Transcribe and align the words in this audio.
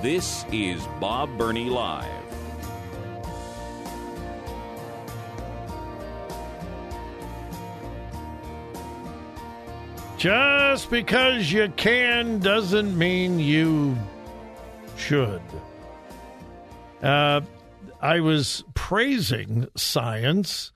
This 0.00 0.44
is 0.52 0.80
Bob 1.00 1.36
Burney 1.36 1.68
Live. 1.68 2.06
Just 10.16 10.88
because 10.88 11.50
you 11.50 11.72
can 11.76 12.38
doesn't 12.38 12.96
mean 12.96 13.40
you 13.40 13.98
should. 14.96 15.42
Uh, 17.02 17.40
I 18.00 18.20
was 18.20 18.62
praising 18.74 19.66
science 19.76 20.70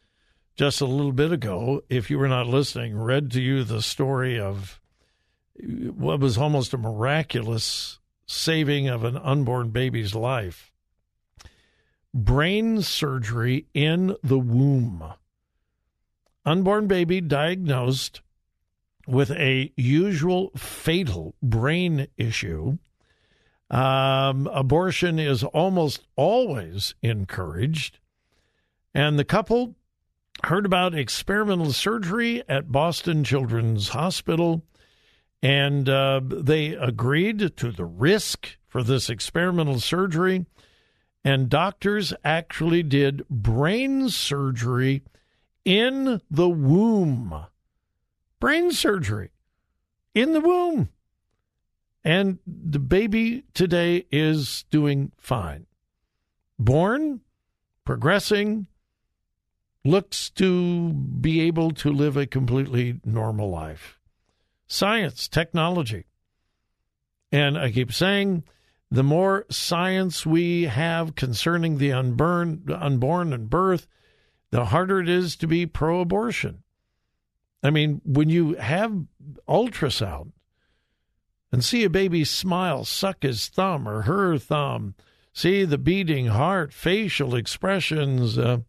just 0.57 0.81
a 0.81 0.87
little 0.87 1.13
bit 1.13 1.31
ago. 1.31 1.83
If 1.89 2.11
you 2.11 2.19
were 2.19 2.27
not 2.27 2.49
listening, 2.49 2.97
read 2.97 3.31
to 3.31 3.41
you 3.41 3.63
the 3.63 3.83
story 3.83 4.41
of 4.41 4.81
what 5.61 6.19
was 6.19 6.37
almost 6.37 6.75
a 6.75 6.79
miraculous 6.79 8.01
saving 8.27 8.89
of 8.89 9.05
an 9.05 9.17
unborn 9.17 9.71
baby's 9.71 10.15
life. 10.15 10.73
Brain 12.15 12.83
surgery 12.83 13.67
in 13.75 14.17
the 14.23 14.39
womb. 14.39 15.05
Unborn 16.45 16.87
baby 16.87 17.21
diagnosed 17.21 18.21
with 19.07 19.31
a 19.33 19.73
usual 19.77 20.51
fatal 20.57 21.35
brain 21.43 22.07
issue. 22.17 22.79
Um, 23.71 24.47
abortion 24.49 25.19
is 25.19 25.43
almost 25.43 26.07
always 26.17 26.95
encouraged. 27.03 27.99
And 28.95 29.19
the 29.19 29.25
couple 29.25 29.75
heard 30.45 30.67
about 30.67 30.95
experimental 30.95 31.73
surgery 31.73 32.43
at 32.49 32.73
Boston 32.73 33.25
Children's 33.25 33.91
Hospital, 33.91 34.63
and 35.43 35.89
uh, 35.89 36.21
they 36.23 36.69
agreed 36.75 37.57
to 37.57 37.73
the 37.73 37.85
risk 37.85 38.57
for 38.69 38.83
this 38.83 39.11
experimental 39.11 39.81
surgery. 39.81 40.47
And 41.25 41.49
doctors 41.49 42.13
actually 42.25 42.83
did 42.83 43.29
brain 43.29 44.09
surgery 44.09 45.03
in 45.65 46.21
the 46.31 46.49
womb 46.49 47.47
brain 48.43 48.73
surgery 48.73 49.31
in 50.17 50.33
the 50.33 50.41
womb. 50.41 50.89
And 52.03 52.41
the 52.45 52.81
baby 52.81 53.45
today 53.55 54.05
is 54.11 54.65
doing 54.69 55.13
fine. 55.17 55.67
Born, 56.59 57.21
progressing, 57.85 58.67
looks 59.85 60.29
to 60.31 60.93
be 60.93 61.41
able 61.43 61.71
to 61.71 61.93
live 61.93 62.17
a 62.17 62.27
completely 62.27 63.01
normal 63.05 63.49
life. 63.49 64.01
Science, 64.73 65.29
technology. 65.29 66.07
And 67.31 67.59
I 67.59 67.71
keep 67.71 67.93
saying 67.93 68.45
the 68.91 69.03
more 69.03 69.45
science 69.51 70.25
we 70.25 70.63
have 70.63 71.15
concerning 71.15 71.77
the 71.77 71.93
unborn, 71.93 72.65
unborn 72.75 73.35
and 73.35 73.51
birth, 73.51 73.87
the 74.51 74.65
harder 74.65 74.99
it 75.01 75.11
is 75.11 75.37
to 75.37 75.47
be 75.47 75.67
pro 75.67 76.01
abortion. 76.01 76.63
I 77.63 77.69
mean, 77.69 78.01
when 78.03 78.31
you 78.31 78.55
have 78.55 79.05
ultrasound 79.47 80.33
and 81.53 81.63
see 81.63 81.85
a 81.85 81.91
baby 81.91 82.25
smile, 82.25 82.87
suck 82.87 83.25
his 83.25 83.49
thumb 83.49 83.87
or 83.87 84.01
her 84.01 84.39
thumb, 84.39 84.95
see 85.35 85.67
the 85.67 85.77
beating 85.77 86.29
heart, 86.29 86.73
facial 86.73 87.35
expressions. 87.35 88.39
Uh, 88.39 88.61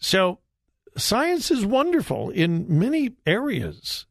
so, 0.00 0.38
science 0.96 1.50
is 1.50 1.66
wonderful 1.66 2.30
in 2.30 2.78
many 2.78 3.16
areas. 3.26 4.06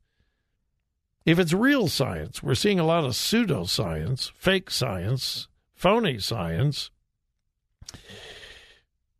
If 1.26 1.38
it's 1.38 1.54
real 1.54 1.88
science, 1.88 2.42
we're 2.42 2.56
seeing 2.56 2.80
a 2.80 2.86
lot 2.86 3.04
of 3.04 3.12
pseudoscience, 3.12 4.32
fake 4.32 4.72
science, 4.72 5.48
phony 5.76 6.18
science. 6.18 6.90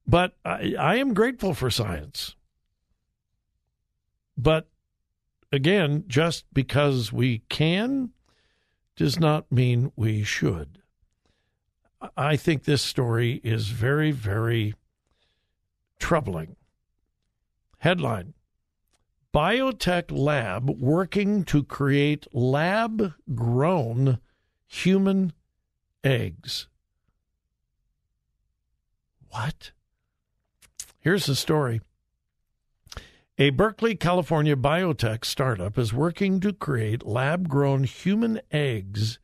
But 0.08 0.36
I, 0.44 0.76
I 0.80 0.96
am 0.96 1.14
grateful 1.14 1.54
for 1.54 1.70
science. 1.70 2.36
But 4.36 4.68
again, 5.52 6.06
just 6.08 6.46
because 6.54 7.14
we 7.14 7.44
can 7.50 8.10
does 8.96 9.20
not 9.20 9.52
mean 9.52 9.92
we 9.96 10.24
should. 10.24 10.80
I 12.18 12.36
think 12.36 12.64
this 12.64 12.82
story 12.82 13.40
is 13.44 13.68
very, 13.68 14.12
very 14.12 14.74
troubling. 16.00 16.56
Headline 17.78 18.34
Biotech 19.34 20.12
lab 20.12 20.70
working 20.70 21.46
to 21.46 21.64
create 21.64 22.28
lab 22.34 23.14
grown 23.34 24.20
human 24.68 25.32
eggs. 26.04 26.68
What? 29.30 29.72
Here's 31.00 31.26
the 31.26 31.36
story. 31.36 31.80
A 33.38 33.52
Berkeley, 33.52 33.96
California 33.96 34.58
biotech 34.58 35.24
startup 35.24 35.78
is 35.78 35.94
working 35.94 36.42
to 36.42 36.52
create 36.52 37.08
lab 37.08 37.48
grown 37.48 37.86
human 37.86 38.42
eggs, 38.52 39.18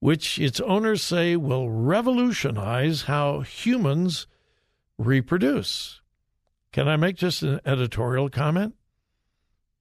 which 0.00 0.38
its 0.38 0.58
owners 0.60 1.02
say 1.02 1.36
will 1.36 1.70
revolutionize 1.70 3.02
how 3.02 3.40
humans 3.40 4.26
reproduce. 4.96 6.00
Can 6.72 6.88
I 6.88 6.96
make 6.96 7.16
just 7.16 7.42
an 7.42 7.60
editorial 7.66 8.30
comment? 8.30 8.74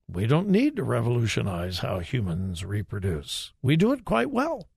We 0.07 0.27
don't 0.27 0.49
need 0.49 0.75
to 0.75 0.83
revolutionize 0.83 1.79
how 1.79 1.99
humans 1.99 2.63
reproduce. 2.63 3.53
We 3.61 3.75
do 3.75 3.91
it 3.93 4.05
quite 4.05 4.31
well 4.31 4.67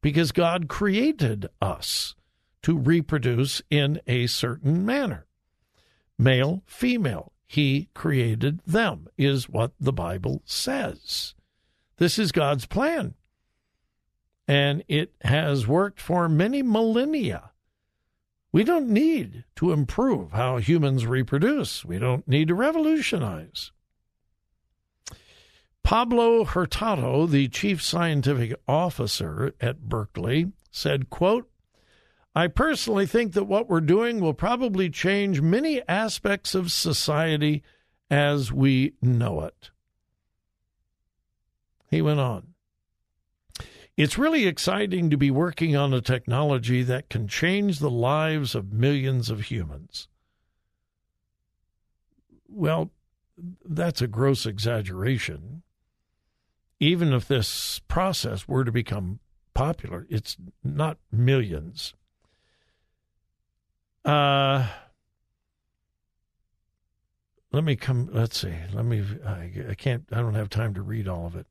because 0.00 0.32
God 0.32 0.68
created 0.68 1.48
us 1.60 2.14
to 2.62 2.78
reproduce 2.78 3.62
in 3.70 4.00
a 4.06 4.26
certain 4.26 4.86
manner 4.86 5.26
male, 6.18 6.62
female 6.66 7.32
he 7.46 7.88
created 7.94 8.60
them, 8.66 9.06
is 9.16 9.48
what 9.48 9.72
the 9.78 9.92
Bible 9.92 10.42
says. 10.44 11.34
This 11.98 12.18
is 12.18 12.32
God's 12.32 12.66
plan. 12.66 13.14
And 14.48 14.82
it 14.88 15.14
has 15.22 15.66
worked 15.66 16.00
for 16.00 16.28
many 16.28 16.62
millennia. 16.62 17.50
We 18.52 18.64
don't 18.64 18.88
need 18.88 19.44
to 19.56 19.72
improve 19.72 20.32
how 20.32 20.58
humans 20.58 21.06
reproduce, 21.06 21.84
we 21.84 21.98
don't 21.98 22.26
need 22.26 22.48
to 22.48 22.54
revolutionize. 22.54 23.72
Pablo 25.86 26.44
Hurtado, 26.44 27.26
the 27.26 27.46
chief 27.46 27.80
scientific 27.80 28.52
officer 28.66 29.54
at 29.60 29.82
Berkeley, 29.82 30.50
said, 30.68 31.10
quote, 31.10 31.48
I 32.34 32.48
personally 32.48 33.06
think 33.06 33.34
that 33.34 33.44
what 33.44 33.68
we're 33.68 33.80
doing 33.80 34.18
will 34.18 34.34
probably 34.34 34.90
change 34.90 35.40
many 35.40 35.80
aspects 35.86 36.56
of 36.56 36.72
society 36.72 37.62
as 38.10 38.50
we 38.50 38.94
know 39.00 39.42
it. 39.42 39.70
He 41.88 42.02
went 42.02 42.18
on. 42.18 42.48
It's 43.96 44.18
really 44.18 44.48
exciting 44.48 45.08
to 45.10 45.16
be 45.16 45.30
working 45.30 45.76
on 45.76 45.94
a 45.94 46.00
technology 46.00 46.82
that 46.82 47.08
can 47.08 47.28
change 47.28 47.78
the 47.78 47.92
lives 47.92 48.56
of 48.56 48.72
millions 48.72 49.30
of 49.30 49.42
humans. 49.42 50.08
Well, 52.48 52.90
that's 53.64 54.02
a 54.02 54.08
gross 54.08 54.46
exaggeration. 54.46 55.62
Even 56.78 57.12
if 57.12 57.26
this 57.26 57.80
process 57.88 58.46
were 58.46 58.64
to 58.64 58.72
become 58.72 59.20
popular, 59.54 60.06
it's 60.10 60.36
not 60.62 60.98
millions. 61.10 61.94
Uh, 64.04 64.68
let 67.52 67.64
me 67.64 67.74
come. 67.74 68.08
Let's 68.12 68.38
see. 68.38 68.54
Let 68.72 68.84
me. 68.84 69.04
I, 69.26 69.50
I, 69.70 69.74
can't. 69.74 70.04
I 70.12 70.16
don't 70.16 70.34
have 70.34 70.50
time 70.50 70.74
to 70.74 70.82
read 70.82 71.08
all 71.08 71.26
of 71.26 71.34
it. 71.36 71.46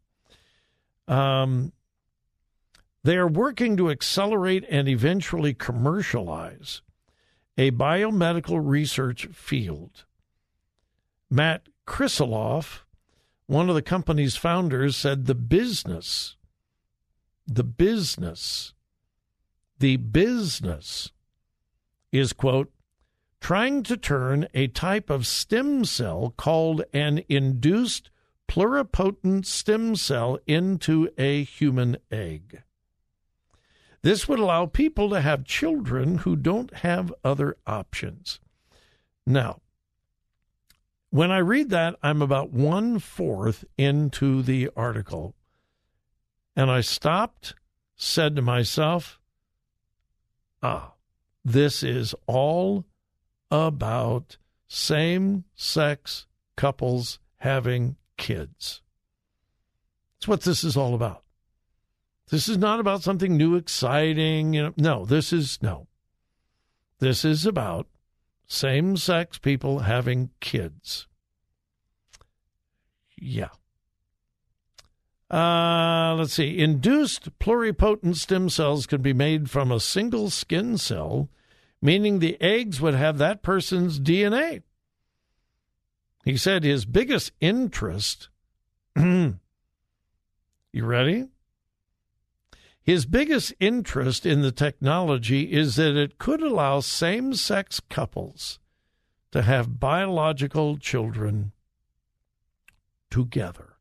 Um, 1.07 1.73
they 3.03 3.17
are 3.17 3.27
working 3.27 3.75
to 3.77 3.89
accelerate 3.89 4.65
and 4.69 4.87
eventually 4.87 5.53
commercialize 5.53 6.81
a 7.57 7.71
biomedical 7.71 8.59
research 8.63 9.27
field. 9.27 10.05
Matt 11.29 11.67
Krisiloff, 11.85 12.84
one 13.47 13.69
of 13.69 13.75
the 13.75 13.81
company's 13.81 14.35
founders, 14.35 14.95
said 14.95 15.25
the 15.25 15.35
business, 15.35 16.35
the 17.47 17.63
business, 17.63 18.73
the 19.79 19.97
business 19.97 21.11
is, 22.11 22.33
quote, 22.33 22.71
trying 23.39 23.83
to 23.83 23.97
turn 23.97 24.47
a 24.53 24.67
type 24.67 25.09
of 25.09 25.27
stem 25.27 25.85
cell 25.85 26.33
called 26.37 26.83
an 26.93 27.21
induced 27.29 28.09
pluripotent 28.47 29.45
stem 29.45 29.95
cell 29.95 30.39
into 30.47 31.09
a 31.17 31.43
human 31.43 31.97
egg. 32.11 32.63
This 34.01 34.27
would 34.27 34.39
allow 34.39 34.67
people 34.67 35.09
to 35.09 35.21
have 35.21 35.45
children 35.45 36.19
who 36.19 36.35
don't 36.35 36.73
have 36.77 37.13
other 37.23 37.57
options. 37.65 38.39
Now, 39.25 39.61
when 41.15 41.31
I 41.31 41.37
read 41.37 41.69
that, 41.69 41.95
I'm 42.03 42.21
about 42.21 42.51
one 42.51 42.99
fourth 42.99 43.63
into 43.77 44.41
the 44.41 44.69
article, 44.75 45.33
and 46.57 46.69
I 46.69 46.81
stopped, 46.81 47.53
said 47.95 48.35
to 48.35 48.41
myself, 48.41 49.17
ah, 50.61 50.91
this 51.45 51.83
is 51.83 52.13
all 52.27 52.83
about 53.49 54.35
same 54.67 55.45
sex 55.55 56.25
couples 56.57 57.19
having 57.37 57.95
kids. 58.17 58.81
That's 60.15 60.27
what 60.27 60.41
this 60.41 60.65
is 60.65 60.75
all 60.75 60.95
about. 60.95 61.23
This 62.29 62.49
is 62.49 62.57
not 62.57 62.81
about 62.81 63.03
something 63.03 63.37
new, 63.37 63.55
exciting. 63.55 64.53
You 64.53 64.63
know, 64.63 64.73
no, 64.75 65.05
this 65.05 65.31
is 65.31 65.59
no. 65.61 65.87
This 66.99 67.23
is 67.23 67.45
about 67.45 67.87
same 68.47 68.97
sex 68.97 69.37
people 69.37 69.79
having 69.79 70.29
kids. 70.39 71.07
Yeah. 73.17 73.49
Uh, 75.29 76.15
let's 76.17 76.33
see. 76.33 76.59
Induced 76.59 77.37
pluripotent 77.39 78.15
stem 78.15 78.49
cells 78.49 78.85
can 78.85 79.01
be 79.01 79.13
made 79.13 79.49
from 79.49 79.71
a 79.71 79.79
single 79.79 80.29
skin 80.29 80.77
cell, 80.77 81.29
meaning 81.81 82.19
the 82.19 82.39
eggs 82.39 82.79
would 82.79 82.93
have 82.93 83.17
that 83.17 83.41
person's 83.41 83.99
DNA. 83.99 84.61
He 86.23 86.37
said 86.37 86.63
his 86.63 86.85
biggest 86.85 87.31
interest. 87.39 88.29
you 88.95 89.35
ready? 90.73 91.27
His 92.85 93.07
biggest 93.07 93.51
interest 93.59 94.27
in 94.27 94.41
the 94.41 94.51
technology 94.51 95.51
is 95.51 95.75
that 95.75 95.97
it 95.97 96.19
could 96.19 96.43
allow 96.43 96.81
same 96.81 97.33
sex 97.33 97.79
couples 97.89 98.59
to 99.31 99.41
have 99.41 99.79
biological 99.79 100.77
children 100.77 101.51
together. 103.09 103.73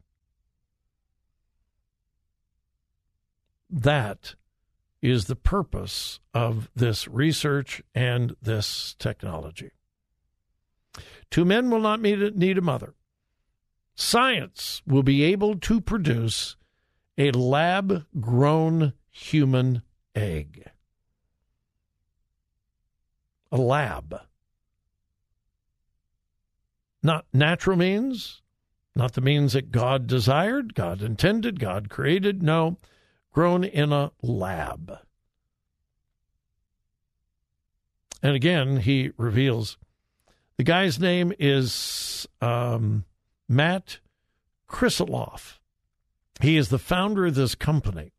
That 3.68 4.36
is 5.02 5.26
the 5.26 5.36
purpose 5.36 6.18
of 6.32 6.70
this 6.74 7.06
research 7.06 7.82
and 7.94 8.34
this 8.40 8.96
technology. 8.98 9.72
Two 11.30 11.44
men 11.44 11.68
will 11.68 11.80
not 11.80 12.00
need 12.00 12.56
a 12.56 12.62
mother. 12.62 12.94
Science 13.94 14.80
will 14.86 15.02
be 15.02 15.22
able 15.24 15.58
to 15.58 15.82
produce 15.82 16.56
a 17.16 17.31
lab 17.31 18.05
grown 18.20 18.93
human 19.11 19.82
egg. 20.14 20.70
A 23.52 23.56
lab. 23.56 24.20
Not 27.02 27.26
natural 27.32 27.76
means, 27.76 28.43
not 28.96 29.12
the 29.12 29.20
means 29.20 29.52
that 29.52 29.70
God 29.70 30.06
desired, 30.06 30.75
God 30.75 31.02
intended, 31.02 31.61
God 31.61 31.88
created. 31.90 32.43
No, 32.43 32.78
grown 33.32 33.62
in 33.62 33.93
a 33.93 34.10
lab. 34.22 34.99
And 38.22 38.34
again, 38.34 38.78
he 38.78 39.10
reveals 39.19 39.76
the 40.56 40.64
guy's 40.64 40.99
name 40.99 41.32
is 41.38 42.26
um, 42.40 43.05
Matt 43.49 43.99
Krisiloff. 44.69 45.58
He 46.40 46.56
is 46.56 46.69
the 46.69 46.78
founder 46.78 47.26
of 47.26 47.34
this 47.34 47.54
company. 47.54 48.12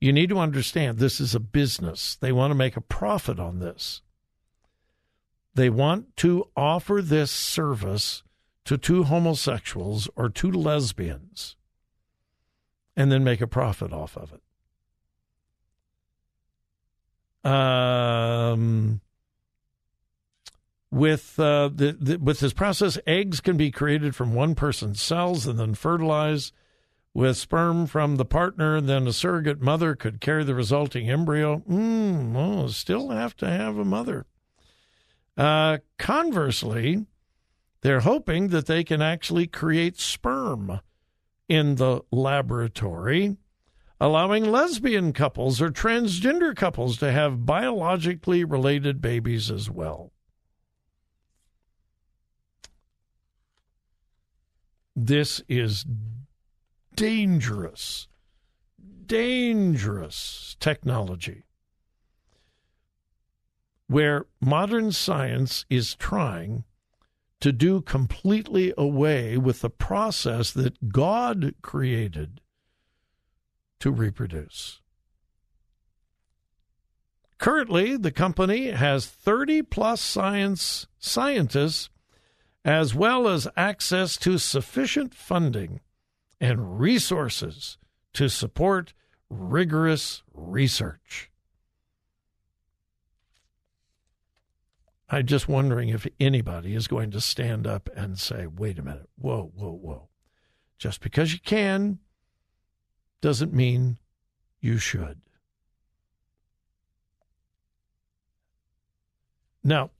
You 0.00 0.12
need 0.12 0.30
to 0.30 0.38
understand 0.38 0.98
this 0.98 1.20
is 1.20 1.34
a 1.34 1.40
business. 1.40 2.16
They 2.16 2.32
want 2.32 2.50
to 2.50 2.56
make 2.56 2.76
a 2.76 2.80
profit 2.80 3.38
on 3.38 3.60
this. 3.60 4.02
They 5.54 5.70
want 5.70 6.16
to 6.18 6.48
offer 6.56 7.02
this 7.02 7.30
service 7.30 8.22
to 8.64 8.78
two 8.78 9.04
homosexuals 9.04 10.08
or 10.16 10.28
two 10.28 10.50
lesbians 10.50 11.56
and 12.96 13.10
then 13.10 13.24
make 13.24 13.40
a 13.40 13.46
profit 13.46 13.92
off 13.92 14.16
of 14.16 14.32
it. 14.32 14.40
Um, 17.48 19.00
with 20.90 21.38
uh, 21.40 21.70
the, 21.74 21.92
the, 21.92 22.16
with 22.18 22.40
this 22.40 22.52
process, 22.52 22.98
eggs 23.06 23.40
can 23.40 23.56
be 23.56 23.70
created 23.70 24.14
from 24.14 24.34
one 24.34 24.54
person's 24.54 25.02
cells 25.02 25.46
and 25.46 25.58
then 25.58 25.74
fertilized 25.74 26.52
with 27.14 27.36
sperm 27.36 27.86
from 27.86 28.16
the 28.16 28.24
partner, 28.24 28.80
then 28.80 29.06
a 29.06 29.12
surrogate 29.12 29.60
mother 29.60 29.94
could 29.94 30.20
carry 30.20 30.44
the 30.44 30.54
resulting 30.54 31.10
embryo. 31.10 31.62
Mm, 31.68 32.70
still 32.70 33.10
have 33.10 33.36
to 33.36 33.48
have 33.48 33.76
a 33.76 33.84
mother. 33.84 34.26
Uh, 35.36 35.78
conversely, 35.98 37.06
they're 37.82 38.00
hoping 38.00 38.48
that 38.48 38.66
they 38.66 38.84
can 38.84 39.02
actually 39.02 39.46
create 39.46 39.98
sperm 39.98 40.80
in 41.48 41.74
the 41.74 42.00
laboratory, 42.10 43.36
allowing 44.00 44.44
lesbian 44.44 45.12
couples 45.12 45.60
or 45.60 45.70
transgender 45.70 46.56
couples 46.56 46.96
to 46.98 47.12
have 47.12 47.44
biologically 47.44 48.44
related 48.44 49.02
babies 49.02 49.50
as 49.50 49.68
well. 49.68 50.12
This 54.94 55.42
is 55.48 55.84
dangerous, 56.94 58.08
dangerous 59.06 60.56
technology 60.60 61.44
where 63.92 64.24
modern 64.40 64.90
science 64.90 65.66
is 65.68 65.94
trying 65.94 66.64
to 67.40 67.52
do 67.52 67.82
completely 67.82 68.72
away 68.78 69.36
with 69.36 69.60
the 69.60 69.68
process 69.68 70.50
that 70.50 70.90
God 70.90 71.54
created 71.60 72.40
to 73.80 73.90
reproduce. 73.90 74.80
Currently, 77.38 77.96
the 77.98 78.12
company 78.12 78.70
has 78.70 79.04
30 79.04 79.62
plus 79.62 80.00
science 80.00 80.86
scientists 80.98 81.90
as 82.64 82.94
well 82.94 83.28
as 83.28 83.48
access 83.56 84.16
to 84.18 84.38
sufficient 84.38 85.12
funding 85.12 85.80
and 86.42 86.80
resources 86.80 87.78
to 88.12 88.28
support 88.28 88.92
rigorous 89.30 90.24
research. 90.34 91.30
I'm 95.08 95.24
just 95.24 95.48
wondering 95.48 95.90
if 95.90 96.06
anybody 96.18 96.74
is 96.74 96.88
going 96.88 97.12
to 97.12 97.20
stand 97.20 97.66
up 97.66 97.88
and 97.94 98.18
say, 98.18 98.48
wait 98.48 98.78
a 98.78 98.82
minute, 98.82 99.08
whoa, 99.16 99.52
whoa, 99.54 99.70
whoa. 99.70 100.08
Just 100.78 101.00
because 101.00 101.32
you 101.32 101.38
can 101.38 102.00
doesn't 103.20 103.52
mean 103.52 103.98
you 104.60 104.78
should. 104.78 105.20
Now, 109.62 109.90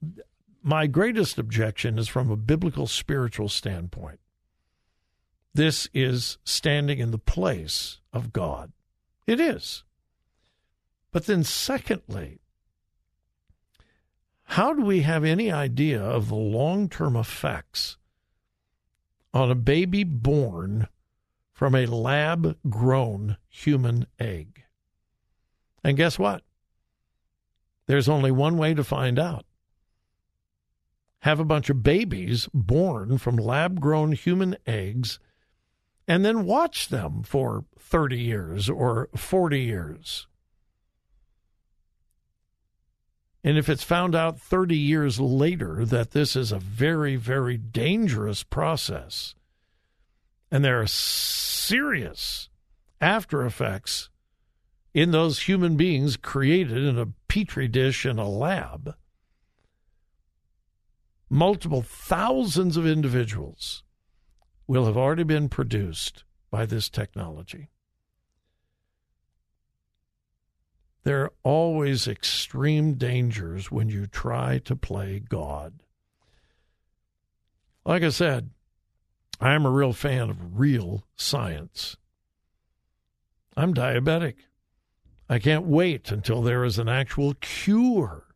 my 0.61 0.87
greatest 0.87 1.37
objection 1.37 1.97
is 1.97 2.09
from 2.09 2.29
a 2.29 2.35
biblical 2.35 2.85
spiritual 2.85 3.47
standpoint. 3.47 4.19
This 5.53 5.87
is 5.93 6.37
standing 6.43 6.99
in 6.99 7.11
the 7.11 7.19
place 7.19 7.99
of 8.11 8.33
God. 8.33 8.71
It 9.27 9.39
is. 9.39 9.83
But 11.11 11.27
then, 11.27 11.43
secondly, 11.43 12.39
how 14.45 14.73
do 14.73 14.83
we 14.83 15.01
have 15.01 15.23
any 15.23 15.51
idea 15.51 16.01
of 16.01 16.29
the 16.29 16.35
long 16.35 16.89
term 16.89 17.15
effects 17.15 17.97
on 19.33 19.51
a 19.51 19.55
baby 19.55 20.03
born 20.03 20.87
from 21.51 21.75
a 21.75 21.85
lab 21.85 22.57
grown 22.69 23.37
human 23.47 24.07
egg? 24.19 24.63
And 25.83 25.97
guess 25.97 26.17
what? 26.17 26.43
There's 27.85 28.09
only 28.09 28.31
one 28.31 28.57
way 28.57 28.73
to 28.73 28.83
find 28.83 29.19
out. 29.19 29.45
Have 31.19 31.39
a 31.39 31.45
bunch 31.45 31.69
of 31.69 31.83
babies 31.83 32.49
born 32.53 33.17
from 33.17 33.37
lab 33.37 33.79
grown 33.79 34.13
human 34.13 34.57
eggs 34.65 35.19
and 36.07 36.25
then 36.25 36.45
watch 36.45 36.89
them 36.89 37.23
for 37.23 37.65
30 37.79 38.19
years 38.19 38.69
or 38.69 39.09
40 39.15 39.59
years. 39.59 40.27
And 43.43 43.57
if 43.57 43.67
it's 43.67 43.83
found 43.83 44.15
out 44.15 44.39
30 44.39 44.77
years 44.77 45.19
later 45.19 45.85
that 45.85 46.11
this 46.11 46.35
is 46.35 46.51
a 46.51 46.59
very, 46.59 47.15
very 47.17 47.57
dangerous 47.57 48.41
process, 48.43 49.35
and 50.49 50.63
there 50.63 50.79
are 50.79 50.87
serious 50.87 52.49
after 53.01 53.45
effects 53.45 54.09
in 54.93 55.11
those 55.11 55.41
human 55.41 55.75
beings 55.75 56.15
created 56.15 56.77
in 56.77 56.97
a 56.97 57.09
petri 57.27 57.67
dish 57.67 58.05
in 58.05 58.17
a 58.17 58.29
lab, 58.29 58.95
multiple 61.29 61.81
thousands 61.81 62.77
of 62.77 62.87
individuals 62.87 63.83
will 64.67 64.85
have 64.85 64.97
already 64.97 65.23
been 65.23 65.49
produced 65.49 66.23
by 66.49 66.65
this 66.65 66.89
technology. 66.89 67.69
There 71.03 71.23
are 71.23 71.33
always 71.43 72.07
extreme 72.07 72.93
dangers 72.93 73.69
when 73.69 73.89
you 73.89 74.07
try 74.07 74.59
to 74.59 74.75
play 74.75 75.19
God. 75.19 75.73
Like 77.85 78.03
I 78.03 78.09
said, 78.09 78.51
I 79.41 79.53
am 79.53 79.65
a 79.65 79.71
real 79.71 79.91
fan 79.91 80.29
of 80.29 80.59
real 80.59 81.03
science. 81.17 81.97
I'm 83.57 83.73
diabetic. 83.73 84.35
I 85.29 85.39
can't 85.39 85.65
wait 85.65 86.11
until 86.11 86.41
there 86.41 86.63
is 86.63 86.79
an 86.79 86.87
actual 86.87 87.33
cure 87.41 88.27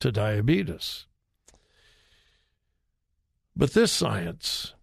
to 0.00 0.10
diabetes. 0.10 1.06
But 3.54 3.74
this 3.74 3.92
science 3.92 4.74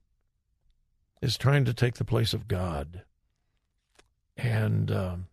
is 1.21 1.37
trying 1.37 1.65
to 1.65 1.73
take 1.73 1.95
the 1.95 2.05
place 2.05 2.33
of 2.33 2.47
God. 2.47 3.03
And 4.37 4.91
um, 4.91 5.27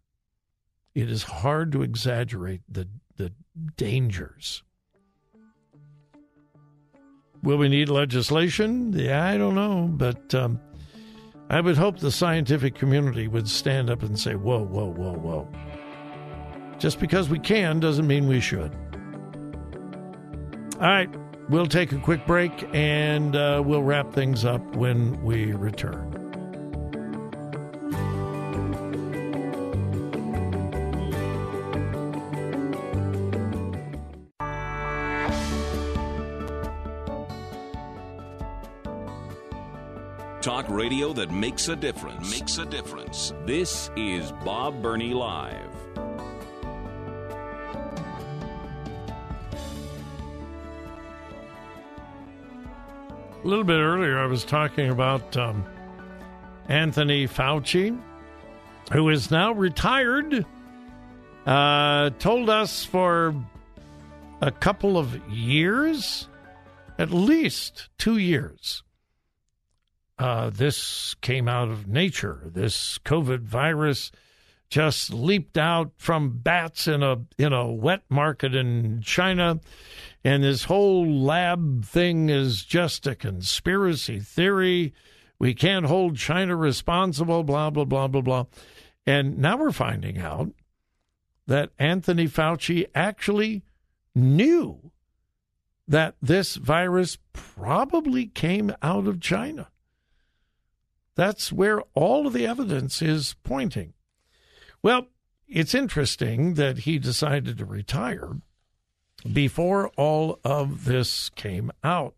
it 0.94 1.10
is 1.10 1.22
hard 1.22 1.72
to 1.72 1.82
exaggerate 1.82 2.60
the, 2.68 2.88
the 3.16 3.32
dangers. 3.76 4.62
Will 7.42 7.56
we 7.56 7.68
need 7.68 7.88
legislation? 7.88 8.92
Yeah, 8.92 9.24
I 9.24 9.38
don't 9.38 9.54
know. 9.54 9.88
But 9.90 10.34
um, 10.34 10.60
I 11.48 11.60
would 11.60 11.76
hope 11.76 11.98
the 11.98 12.10
scientific 12.10 12.74
community 12.74 13.28
would 13.28 13.48
stand 13.48 13.88
up 13.88 14.02
and 14.02 14.18
say, 14.18 14.34
whoa, 14.34 14.64
whoa, 14.64 14.92
whoa, 14.92 15.14
whoa. 15.14 15.48
Just 16.78 17.00
because 17.00 17.28
we 17.28 17.38
can 17.38 17.80
doesn't 17.80 18.06
mean 18.06 18.28
we 18.28 18.40
should. 18.40 18.76
All 20.80 20.86
right, 20.86 21.08
we'll 21.48 21.66
take 21.66 21.92
a 21.92 21.98
quick 21.98 22.26
break 22.26 22.68
and 22.72 23.34
uh, 23.34 23.62
we'll 23.64 23.82
wrap 23.82 24.12
things 24.12 24.44
up 24.44 24.62
when 24.76 25.22
we 25.22 25.52
return. 25.52 26.14
Talk 40.40 40.70
radio 40.70 41.12
that 41.12 41.30
makes 41.30 41.68
a 41.68 41.76
difference. 41.76 42.30
Makes 42.30 42.58
a 42.58 42.64
difference. 42.64 43.34
This 43.44 43.90
is 43.96 44.32
Bob 44.44 44.80
Burney 44.80 45.12
Live. 45.12 46.07
A 53.42 53.46
little 53.46 53.64
bit 53.64 53.78
earlier, 53.78 54.18
I 54.18 54.26
was 54.26 54.44
talking 54.44 54.90
about 54.90 55.36
um, 55.36 55.64
Anthony 56.68 57.28
Fauci, 57.28 57.96
who 58.92 59.08
is 59.10 59.30
now 59.30 59.52
retired, 59.52 60.44
uh, 61.46 62.10
told 62.18 62.50
us 62.50 62.84
for 62.84 63.36
a 64.40 64.50
couple 64.50 64.98
of 64.98 65.16
years, 65.30 66.26
at 66.98 67.12
least 67.12 67.88
two 67.96 68.18
years. 68.18 68.82
Uh, 70.18 70.50
this 70.50 71.14
came 71.20 71.46
out 71.46 71.68
of 71.68 71.86
nature. 71.86 72.42
This 72.44 72.98
COVID 73.04 73.42
virus 73.42 74.10
just 74.70 75.12
leaped 75.12 75.56
out 75.56 75.92
from 75.96 76.38
bats 76.38 76.86
in 76.86 77.02
a 77.02 77.16
in 77.38 77.52
a 77.52 77.66
wet 77.66 78.02
market 78.10 78.54
in 78.54 79.00
China 79.02 79.60
and 80.24 80.42
this 80.42 80.64
whole 80.64 81.06
lab 81.06 81.84
thing 81.84 82.28
is 82.28 82.64
just 82.64 83.06
a 83.06 83.14
conspiracy 83.14 84.20
theory. 84.20 84.92
We 85.38 85.54
can't 85.54 85.86
hold 85.86 86.16
China 86.16 86.56
responsible, 86.56 87.44
blah, 87.44 87.70
blah, 87.70 87.84
blah, 87.84 88.08
blah, 88.08 88.20
blah. 88.20 88.44
And 89.06 89.38
now 89.38 89.56
we're 89.56 89.72
finding 89.72 90.18
out 90.18 90.50
that 91.46 91.70
Anthony 91.78 92.26
Fauci 92.26 92.86
actually 92.94 93.62
knew 94.14 94.90
that 95.86 96.16
this 96.20 96.56
virus 96.56 97.16
probably 97.32 98.26
came 98.26 98.74
out 98.82 99.06
of 99.06 99.20
China. 99.20 99.68
That's 101.14 101.52
where 101.52 101.80
all 101.94 102.26
of 102.26 102.32
the 102.32 102.46
evidence 102.46 103.00
is 103.00 103.34
pointing. 103.44 103.94
Well, 104.82 105.06
it's 105.46 105.74
interesting 105.74 106.54
that 106.54 106.78
he 106.78 106.98
decided 106.98 107.58
to 107.58 107.64
retire 107.64 108.36
before 109.32 109.88
all 109.96 110.38
of 110.44 110.84
this 110.84 111.30
came 111.30 111.72
out. 111.82 112.14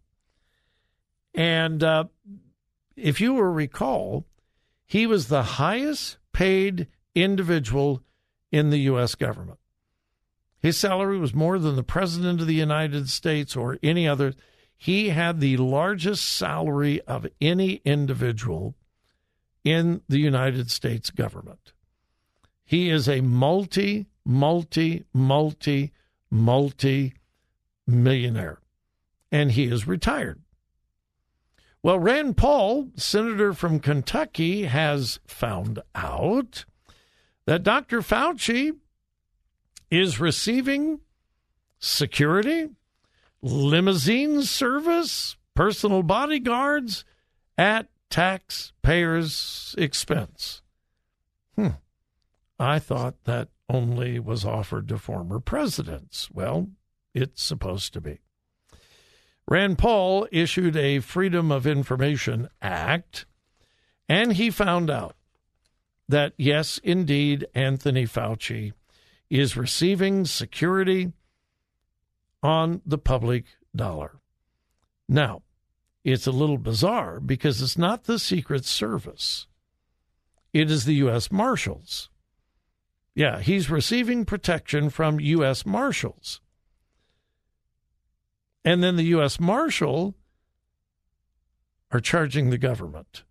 And 1.35 1.83
uh, 1.83 2.05
if 2.97 3.21
you 3.21 3.35
will 3.35 3.45
recall, 3.45 4.27
he 4.85 5.07
was 5.07 5.29
the 5.29 5.43
highest 5.43 6.19
paid 6.33 6.89
individual 7.15 8.03
in 8.51 8.71
the 8.71 8.81
U.S. 8.81 9.15
government. 9.15 9.59
His 10.59 10.77
salary 10.77 11.19
was 11.19 11.33
more 11.33 11.59
than 11.59 11.77
the 11.77 11.83
President 11.83 12.41
of 12.41 12.47
the 12.47 12.55
United 12.55 13.09
States 13.09 13.57
or 13.57 13.79
any 13.83 14.07
other. 14.07 14.35
He 14.77 15.11
had 15.11 15.41
the 15.41 15.57
largest 15.57 16.29
salary 16.29 17.01
of 17.03 17.27
any 17.41 17.81
individual 17.85 18.75
in 19.65 20.03
the 20.09 20.19
United 20.19 20.71
States 20.71 21.11
government. 21.11 21.73
He 22.71 22.89
is 22.89 23.09
a 23.09 23.21
multi, 23.21 24.07
multi, 24.25 25.03
multi 25.13 25.91
multi 26.31 27.15
millionaire, 27.85 28.61
and 29.33 29.51
he 29.51 29.65
is 29.65 29.89
retired. 29.89 30.41
Well, 31.83 31.99
Rand 31.99 32.37
Paul, 32.37 32.91
senator 32.95 33.55
from 33.55 33.81
Kentucky, 33.81 34.67
has 34.67 35.19
found 35.27 35.83
out 35.97 36.65
that 37.45 37.65
Dr. 37.65 38.03
Fauci 38.03 38.77
is 39.91 40.21
receiving 40.21 41.01
security, 41.81 42.69
limousine 43.43 44.43
service, 44.43 45.37
personal 45.57 46.05
bodyguards 46.05 47.05
at 47.59 47.89
taxpayers' 48.11 49.75
expense. 49.77 50.63
Hmm. 51.57 51.71
I 52.61 52.79
thought 52.79 53.25
that 53.25 53.49
only 53.71 54.19
was 54.19 54.45
offered 54.45 54.87
to 54.89 54.99
former 54.99 55.41
presidents. 55.41 56.29
Well, 56.31 56.69
it's 57.15 57.43
supposed 57.43 57.95
to 57.95 58.03
be. 58.03 58.19
Rand 59.49 59.79
Paul 59.79 60.29
issued 60.31 60.77
a 60.77 61.01
Freedom 61.01 61.51
of 61.51 61.67
Information 61.67 62.51
Act, 62.61 63.25
and 64.09 64.35
he 64.35 64.51
found 64.51 64.91
out 64.91 65.17
that, 66.07 66.35
yes, 66.37 66.79
indeed, 66.85 67.47
Anthony 67.55 68.05
Fauci 68.05 68.75
is 69.31 69.57
receiving 69.57 70.27
security 70.27 71.13
on 72.43 72.83
the 72.85 72.99
public 72.99 73.47
dollar. 73.75 74.21
Now, 75.09 75.43
it's 76.05 76.27
a 76.27 76.33
little 76.33 76.59
bizarre 76.59 77.21
because 77.21 77.63
it's 77.63 77.79
not 77.79 78.05
the 78.05 78.19
Secret 78.19 78.67
Service, 78.67 79.47
it 80.53 80.71
is 80.71 80.85
the 80.85 80.95
U.S. 80.97 81.33
Marshals. 81.33 82.11
Yeah, 83.15 83.41
he's 83.41 83.71
receiving 83.71 84.25
protection 84.25 84.91
from 84.91 85.21
U.S. 85.21 85.67
Marshals. 85.67 86.41
And 88.65 88.83
then 88.83 88.97
the 88.97 89.05
U.S. 89.05 89.41
Marshal 89.41 90.15
are 91.91 92.01
charging 92.01 92.51
the 92.51 92.59
government. 92.59 93.25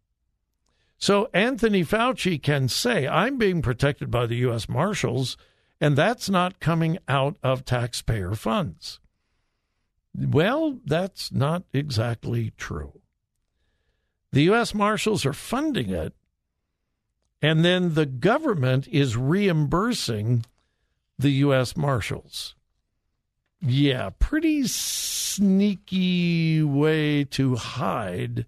So 0.98 1.30
Anthony 1.34 1.86
Fauci 1.86 2.42
can 2.42 2.68
say, 2.68 3.08
I'm 3.08 3.38
being 3.38 3.62
protected 3.62 4.12
by 4.12 4.26
the 4.26 4.36
U.S. 4.38 4.68
Marshals, 4.68 5.38
and 5.80 5.96
that's 5.96 6.30
not 6.30 6.60
coming 6.60 6.98
out 7.08 7.38
of 7.42 7.64
taxpayer 7.64 8.36
funds. 8.36 9.00
Well, 10.14 10.80
that's 10.86 11.32
not 11.32 11.64
exactly 11.72 12.52
true. 12.58 13.00
The 14.34 14.44
U.S. 14.44 14.74
Marshals 14.74 15.26
are 15.26 15.34
funding 15.34 15.90
it 15.90 16.14
and 17.42 17.64
then 17.64 17.94
the 17.94 18.06
government 18.06 18.88
is 18.88 19.16
reimbursing 19.16 20.46
the 21.18 21.32
U.S. 21.32 21.76
Marshals. 21.76 22.56
Yeah, 23.62 24.12
pretty 24.20 24.68
sneaky 24.68 26.64
way 26.64 27.26
to 27.26 27.56
hide 27.56 28.46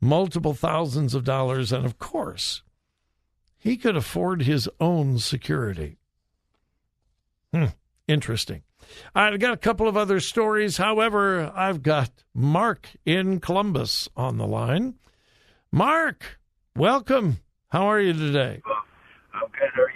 multiple 0.00 0.54
thousands 0.54 1.14
of 1.14 1.24
dollars. 1.24 1.72
And 1.72 1.84
of 1.84 1.98
course, 1.98 2.62
he 3.58 3.76
could 3.76 3.96
afford 3.96 4.42
his 4.42 4.68
own 4.80 5.18
security. 5.18 5.98
Hmm, 7.52 7.66
interesting. 8.08 8.62
I've 9.14 9.40
got 9.40 9.54
a 9.54 9.58
couple 9.58 9.88
of 9.88 9.96
other 9.96 10.20
stories. 10.20 10.76
However, 10.76 11.52
I've 11.54 11.82
got 11.82 12.10
Mark 12.34 12.88
in 13.04 13.40
Columbus 13.40 14.08
on 14.16 14.38
the 14.38 14.46
line. 14.46 14.94
Mark, 15.70 16.38
welcome. 16.76 17.38
How 17.72 17.86
are 17.86 17.98
you 18.00 18.12
today? 18.12 18.60
I'm 19.32 19.48
good. 19.58 19.80
Are 19.80 19.90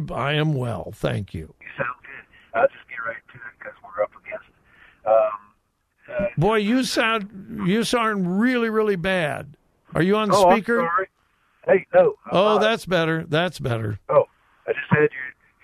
you? 0.00 0.10
I 0.14 0.14
I 0.14 0.32
am 0.32 0.54
well, 0.54 0.92
thank 0.94 1.34
you. 1.34 1.54
You 1.60 1.66
sound 1.76 1.90
good. 2.00 2.58
I'll 2.58 2.66
just 2.68 2.88
get 2.88 2.96
right 3.06 3.16
to 3.32 3.34
it 3.36 3.42
because 3.58 3.74
we're 3.84 4.02
up 4.02 4.10
against 4.24 4.48
it. 4.48 5.06
Um, 5.06 6.24
uh, 6.26 6.26
Boy, 6.38 6.56
you 6.56 6.82
sound 6.84 7.66
you 7.68 7.84
sound 7.84 8.40
really 8.40 8.70
really 8.70 8.96
bad. 8.96 9.58
Are 9.94 10.00
you 10.02 10.16
on 10.16 10.30
oh, 10.32 10.50
speaker? 10.50 10.80
I'm 10.80 10.88
sorry. 10.88 11.08
Hey, 11.66 11.86
no. 11.94 12.14
I'm 12.24 12.30
Oh, 12.32 12.44
not. 12.54 12.60
that's 12.62 12.86
better. 12.86 13.24
That's 13.28 13.58
better. 13.58 13.98
Oh, 14.08 14.24
I 14.66 14.72
just 14.72 14.86
had 14.88 15.00
you. 15.02 15.08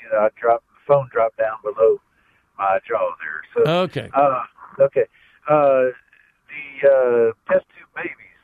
You 0.04 0.10
know, 0.12 0.18
I 0.18 0.28
dropped 0.38 0.64
the 0.68 0.74
phone 0.86 1.08
dropped 1.12 1.38
down 1.38 1.56
below 1.62 1.98
my 2.58 2.78
jaw 2.86 3.08
there. 3.24 3.64
So, 3.64 3.70
Okay. 3.84 4.10
uh, 4.14 4.42
okay. 4.80 5.04
Uh, 5.48 5.92
the 6.52 6.88
uh, 6.88 7.32
test 7.52 7.64
tube 7.76 7.88
babies. 7.96 8.40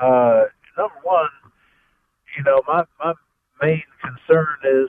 Uh, 0.00 0.44
number 0.78 0.94
one, 1.02 1.28
you 2.36 2.42
know, 2.44 2.60
my 2.66 2.84
my 3.02 3.14
main 3.62 3.82
concern 4.02 4.48
is 4.64 4.88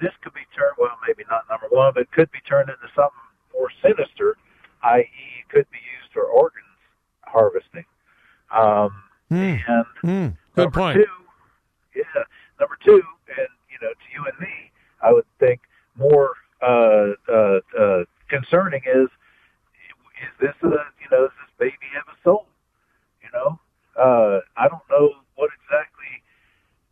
this 0.00 0.12
could 0.22 0.32
be 0.34 0.46
turned. 0.56 0.74
Well, 0.78 0.96
maybe 1.06 1.24
not 1.30 1.42
number 1.50 1.66
one, 1.70 1.92
but 1.94 2.02
it 2.04 2.12
could 2.12 2.30
be 2.30 2.38
turned 2.48 2.68
into 2.68 2.86
something 2.94 3.28
more 3.52 3.68
sinister, 3.82 4.36
i.e., 4.84 5.02
it 5.02 5.48
could 5.52 5.66
be 5.70 5.78
used 6.00 6.12
for 6.12 6.24
organs 6.24 6.78
harvesting. 7.22 7.84
Um, 8.56 8.90
Hmm. 10.02 10.28
Good 10.54 10.68
number 10.68 10.78
point. 10.78 10.98
Two, 10.98 11.16
yeah. 11.96 12.22
Number 12.60 12.76
two, 12.84 13.02
and 13.38 13.48
you 13.70 13.78
know, 13.80 13.90
to 13.90 14.06
you 14.12 14.24
and 14.26 14.38
me, 14.40 14.70
I 15.02 15.12
would 15.12 15.26
think 15.38 15.60
more 15.96 16.34
uh, 16.60 17.14
uh, 17.28 17.60
uh, 17.78 18.04
concerning 18.28 18.82
is 18.86 19.08
this 20.42 20.58
a 20.66 20.74
you 20.98 21.08
know 21.10 21.30
does 21.30 21.36
this 21.38 21.54
baby 21.58 21.88
have 21.94 22.06
a 22.10 22.18
soul? 22.26 22.50
You 23.22 23.30
know, 23.30 23.48
uh, 23.94 24.42
I 24.58 24.66
don't 24.66 24.84
know 24.90 25.22
what 25.38 25.54
exactly 25.54 26.12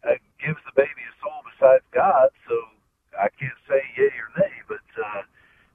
uh, 0.06 0.18
gives 0.38 0.62
the 0.62 0.74
baby 0.78 1.02
a 1.02 1.14
soul 1.18 1.42
besides 1.50 1.82
God, 1.90 2.30
so 2.46 2.54
I 3.18 3.26
can't 3.34 3.58
say 3.66 3.82
yay 3.98 4.14
or 4.14 4.30
nay. 4.38 4.54
But 4.70 4.86
uh, 4.94 5.26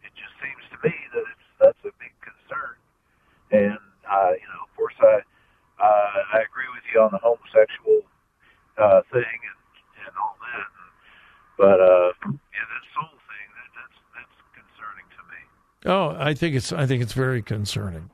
it 0.08 0.15
just 0.15 0.36
seems 0.39 0.63
to 0.72 0.77
me 0.88 0.96
that 0.96 1.25
it's 1.27 1.48
that's 1.60 1.84
a 1.84 1.94
big 2.00 2.15
concern, 2.24 2.80
and 3.51 3.84
uh, 4.08 4.34
you 4.39 4.48
know, 4.48 4.62
of 4.63 4.72
course, 4.80 4.96
I 5.04 5.20
uh, 5.84 6.39
I 6.39 6.48
agree 6.48 6.72
with 6.72 6.88
you 6.96 7.04
on 7.04 7.12
the 7.12 7.20
homosexual 7.20 8.08
uh, 8.80 9.04
thing 9.12 9.39
and, 9.44 9.62
and 10.08 10.13
all 10.16 10.39
that. 10.39 10.70
But 11.60 11.80
uh, 11.84 12.12
yeah, 12.32 12.68
that 12.68 12.86
soul 12.96 13.12
thing 13.12 13.48
that, 13.51 13.70
that's 13.75 14.00
that's 14.16 14.38
concerning 14.56 15.08
to 15.12 15.22
me. 15.27 15.42
Oh, 15.86 16.15
I 16.18 16.34
think 16.34 16.56
it's 16.56 16.74
I 16.74 16.86
think 16.88 17.04
it's 17.04 17.13
very 17.13 17.42
concerning. 17.42 18.10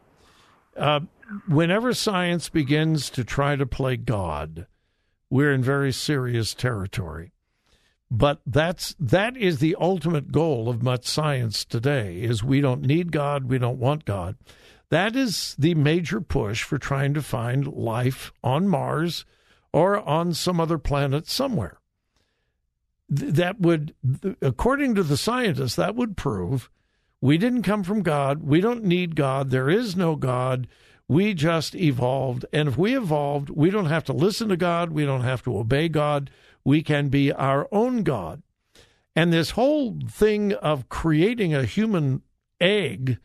Uh, 0.76 1.02
whenever 1.48 1.94
science 1.94 2.50
begins 2.50 3.10
to 3.12 3.24
try 3.24 3.56
to 3.56 3.66
play 3.66 3.98
God, 3.98 4.68
we're 5.30 5.54
in 5.54 5.64
very 5.64 5.94
serious 5.94 6.54
territory. 6.54 7.32
But 8.10 8.42
that's 8.46 8.94
that 9.00 9.38
is 9.38 9.60
the 9.60 9.78
ultimate 9.80 10.34
goal 10.34 10.68
of 10.68 10.84
much 10.84 11.06
science 11.06 11.64
today 11.64 12.22
is 12.22 12.44
we 12.44 12.60
don't 12.60 12.82
need 12.82 13.14
God, 13.14 13.46
we 13.46 13.58
don't 13.58 13.80
want 13.80 14.04
God. 14.04 14.36
That 14.90 15.16
is 15.16 15.56
the 15.58 15.76
major 15.76 16.20
push 16.20 16.64
for 16.64 16.78
trying 16.78 17.14
to 17.14 17.22
find 17.22 17.66
life 17.66 18.34
on 18.44 18.68
Mars 18.68 19.24
or 19.72 19.98
on 19.98 20.34
some 20.34 20.60
other 20.60 20.78
planet 20.78 21.30
somewhere. 21.30 21.80
That 23.08 23.62
would 23.62 23.96
according 24.42 24.96
to 24.96 25.04
the 25.04 25.16
scientists 25.16 25.78
that 25.78 25.96
would 25.96 26.18
prove 26.18 26.70
we 27.22 27.38
didn't 27.38 27.64
come 27.64 27.84
from 27.84 28.02
God. 28.02 28.44
We 28.44 28.60
don't 28.62 28.84
need 28.84 29.16
God. 29.16 29.52
There 29.52 29.70
is 29.70 29.96
no 29.96 30.16
God. 30.16 30.68
We 31.08 31.34
just 31.34 31.76
evolved. 31.76 32.46
And 32.52 32.68
if 32.68 32.78
we 32.78 32.98
evolved, 32.98 33.50
we 33.52 33.70
don't 33.70 33.86
have 33.86 34.06
to 34.06 34.14
listen 34.14 34.50
to 34.50 34.58
God. 34.58 34.92
We 34.92 35.06
don't 35.06 35.22
have 35.22 35.44
to 35.44 35.58
obey 35.58 35.88
God. 35.88 36.32
We 36.66 36.82
can 36.82 37.10
be 37.10 37.32
our 37.32 37.68
own 37.72 38.04
God. 38.04 38.42
And 39.16 39.32
this 39.32 39.52
whole 39.52 40.00
thing 40.10 40.54
of 40.54 40.90
creating 40.90 41.54
a 41.54 41.66
human 41.66 42.24
egg 42.60 43.20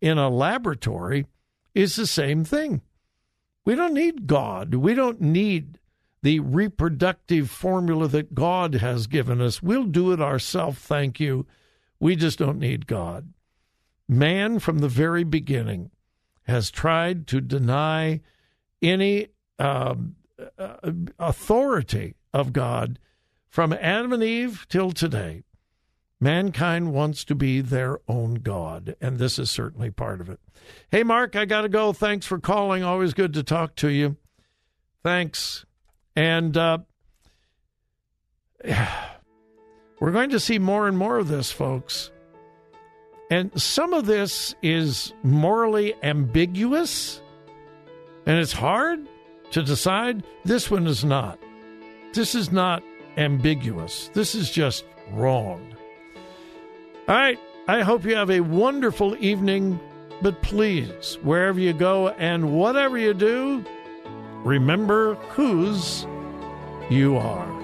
in 0.00 0.16
a 0.16 0.30
laboratory 0.30 1.26
is 1.74 1.96
the 1.96 2.06
same 2.06 2.44
thing. 2.44 2.80
We 3.66 3.74
don't 3.74 3.94
need 3.94 4.26
God. 4.26 4.74
We 4.74 4.94
don't 4.94 5.20
need 5.20 5.78
the 6.22 6.40
reproductive 6.40 7.50
formula 7.50 8.08
that 8.08 8.34
God 8.34 8.76
has 8.76 9.06
given 9.06 9.42
us. 9.42 9.62
We'll 9.62 9.84
do 9.84 10.12
it 10.12 10.20
ourselves, 10.22 10.78
thank 10.78 11.20
you. 11.20 11.46
We 12.00 12.16
just 12.16 12.38
don't 12.38 12.58
need 12.58 12.86
God. 12.86 13.33
Man, 14.08 14.58
from 14.58 14.78
the 14.78 14.88
very 14.88 15.24
beginning, 15.24 15.90
has 16.42 16.70
tried 16.70 17.26
to 17.28 17.40
deny 17.40 18.20
any 18.82 19.28
um, 19.58 20.16
uh, 20.58 20.76
authority 21.18 22.14
of 22.32 22.52
God 22.52 22.98
from 23.48 23.72
Adam 23.72 24.12
and 24.12 24.22
Eve 24.22 24.66
till 24.68 24.90
today. 24.92 25.44
Mankind 26.20 26.92
wants 26.92 27.24
to 27.24 27.34
be 27.34 27.60
their 27.60 27.98
own 28.08 28.34
God, 28.36 28.96
and 29.00 29.18
this 29.18 29.38
is 29.38 29.50
certainly 29.50 29.90
part 29.90 30.20
of 30.20 30.28
it. 30.28 30.40
Hey, 30.90 31.02
Mark, 31.02 31.36
I 31.36 31.44
got 31.44 31.62
to 31.62 31.68
go. 31.68 31.92
Thanks 31.92 32.24
for 32.26 32.38
calling. 32.38 32.82
Always 32.82 33.14
good 33.14 33.34
to 33.34 33.42
talk 33.42 33.76
to 33.76 33.88
you. 33.88 34.16
Thanks. 35.02 35.66
And 36.16 36.56
uh, 36.56 36.78
we're 40.00 40.12
going 40.12 40.30
to 40.30 40.40
see 40.40 40.58
more 40.58 40.88
and 40.88 40.96
more 40.96 41.18
of 41.18 41.28
this, 41.28 41.52
folks. 41.52 42.10
And 43.30 43.60
some 43.60 43.94
of 43.94 44.06
this 44.06 44.54
is 44.62 45.12
morally 45.22 45.94
ambiguous, 46.02 47.20
and 48.26 48.38
it's 48.38 48.52
hard 48.52 49.06
to 49.52 49.62
decide. 49.62 50.24
This 50.44 50.70
one 50.70 50.86
is 50.86 51.04
not. 51.04 51.38
This 52.12 52.34
is 52.34 52.52
not 52.52 52.82
ambiguous. 53.16 54.10
This 54.14 54.34
is 54.34 54.50
just 54.50 54.84
wrong. 55.10 55.74
All 57.08 57.14
right. 57.14 57.38
I 57.66 57.80
hope 57.80 58.04
you 58.04 58.14
have 58.14 58.30
a 58.30 58.40
wonderful 58.40 59.16
evening, 59.24 59.80
but 60.20 60.42
please, 60.42 61.16
wherever 61.22 61.58
you 61.58 61.72
go 61.72 62.08
and 62.10 62.52
whatever 62.52 62.98
you 62.98 63.14
do, 63.14 63.64
remember 64.44 65.14
whose 65.14 66.06
you 66.90 67.16
are. 67.16 67.63